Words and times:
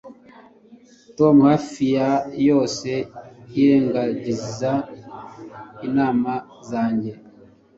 Tom 1.17 1.35
hafi 1.49 1.83
ya 1.95 2.09
yose 2.47 2.91
yirengagiza 3.53 4.71
inama 5.87 6.33
zanjye 6.69 7.11